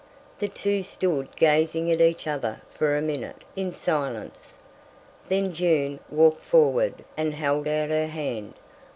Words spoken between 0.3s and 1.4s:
The two stood